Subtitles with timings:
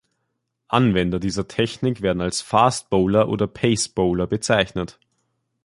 [0.67, 4.97] Anwender dieser Technik werden als Fast bowler oder pace bowler bezeichnet.